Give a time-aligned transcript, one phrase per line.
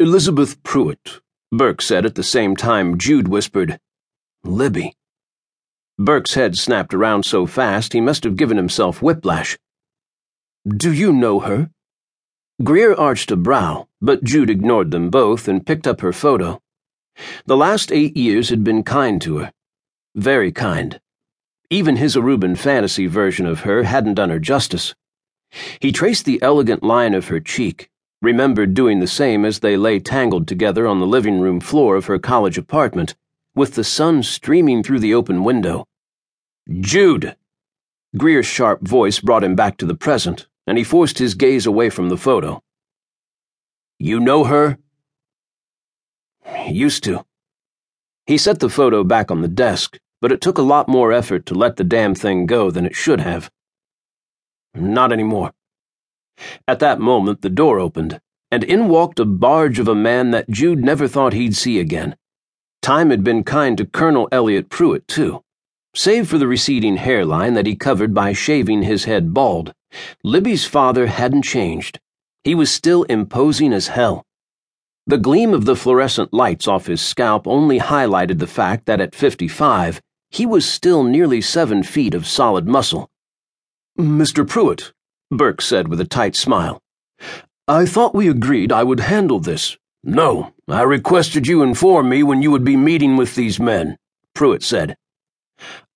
[0.00, 3.80] Elizabeth Pruitt, Burke said at the same time Jude whispered,
[4.44, 4.94] Libby.
[5.98, 9.58] Burke's head snapped around so fast he must have given himself whiplash.
[10.68, 11.70] Do you know her?
[12.62, 16.62] Greer arched a brow, but Jude ignored them both and picked up her photo.
[17.46, 19.52] The last eight years had been kind to her.
[20.14, 21.00] Very kind.
[21.70, 24.94] Even his Aruban fantasy version of her hadn't done her justice.
[25.80, 27.90] He traced the elegant line of her cheek,
[28.20, 32.06] remembered doing the same as they lay tangled together on the living room floor of
[32.06, 33.14] her college apartment
[33.54, 35.86] with the sun streaming through the open window.
[36.80, 37.36] Jude!
[38.16, 41.90] Greer's sharp voice brought him back to the present, and he forced his gaze away
[41.90, 42.62] from the photo.
[43.98, 44.78] You know her?
[46.68, 47.24] Used to.
[48.26, 51.46] He set the photo back on the desk, but it took a lot more effort
[51.46, 53.50] to let the damn thing go than it should have.
[54.74, 55.52] Not anymore.
[56.66, 58.20] At that moment, the door opened,
[58.50, 62.16] and in walked a barge of a man that Jude never thought he'd see again.
[62.82, 65.42] Time had been kind to Colonel Elliot Pruitt, too.
[65.94, 69.74] Save for the receding hairline that he covered by shaving his head bald,
[70.22, 71.98] Libby's father hadn't changed.
[72.44, 74.24] He was still imposing as hell.
[75.06, 79.14] The gleam of the fluorescent lights off his scalp only highlighted the fact that at
[79.14, 80.00] 55,
[80.30, 83.10] he was still nearly seven feet of solid muscle.
[83.98, 84.46] Mr.
[84.46, 84.92] Pruitt,
[85.30, 86.80] Burke said with a tight smile,
[87.66, 89.76] I thought we agreed I would handle this.
[90.02, 93.98] No, I requested you inform me when you would be meeting with these men,
[94.34, 94.96] Pruitt said.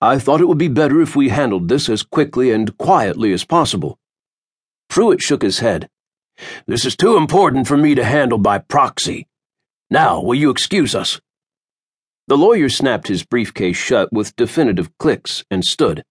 [0.00, 3.44] I thought it would be better if we handled this as quickly and quietly as
[3.44, 3.98] possible.
[4.88, 5.88] Pruitt shook his head.
[6.66, 9.28] This is too important for me to handle by proxy.
[9.90, 11.20] Now, will you excuse us?
[12.26, 16.04] The lawyer snapped his briefcase shut with definitive clicks and stood.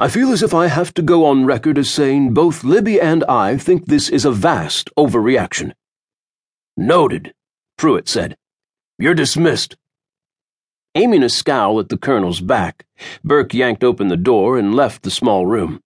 [0.00, 3.24] I feel as if I have to go on record as saying both Libby and
[3.24, 5.72] I think this is a vast overreaction.
[6.76, 7.34] Noted,
[7.76, 8.36] Pruitt said.
[8.96, 9.76] You're dismissed.
[10.94, 12.86] Aiming a scowl at the colonel's back,
[13.24, 15.80] Burke yanked open the door and left the small room.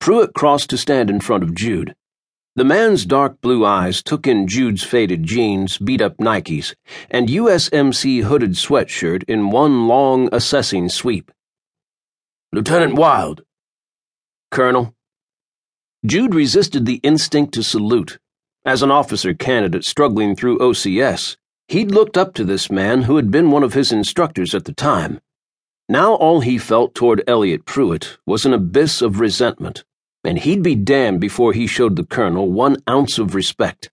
[0.00, 1.94] Pruitt crossed to stand in front of Jude.
[2.56, 6.74] The man's dark blue eyes took in Jude's faded jeans, beat up Nikes,
[7.10, 11.30] and USMC hooded sweatshirt in one long assessing sweep.
[12.52, 13.42] Lieutenant Wilde.
[14.50, 14.94] Colonel.
[16.06, 18.18] Jude resisted the instinct to salute
[18.68, 21.38] as an officer candidate struggling through OCS,
[21.68, 24.74] he'd looked up to this man who had been one of his instructors at the
[24.74, 25.20] time.
[25.88, 29.84] Now all he felt toward Elliot Pruitt was an abyss of resentment,
[30.22, 33.90] and he'd be damned before he showed the colonel one ounce of respect.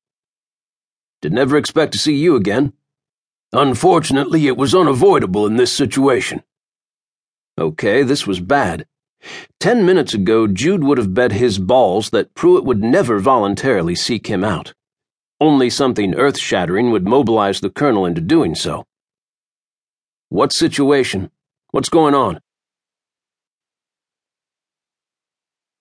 [1.22, 2.74] Did never expect to see you again.
[3.54, 6.44] Unfortunately, it was unavoidable in this situation.
[7.58, 8.86] Okay, this was bad.
[9.60, 14.28] Ten minutes ago, Jude would have bet his balls that Pruitt would never voluntarily seek
[14.28, 14.74] him out.
[15.40, 18.86] Only something earth shattering would mobilize the colonel into doing so.
[20.30, 21.32] What situation?
[21.72, 22.40] What's going on?